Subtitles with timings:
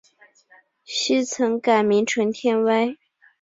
[0.83, 2.97] 昔曾改名陈天崴。